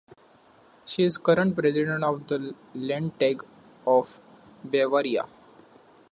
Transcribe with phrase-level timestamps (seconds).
[0.83, 3.45] She is current president of the Landtag
[3.85, 4.19] of
[4.63, 5.27] Bavaria.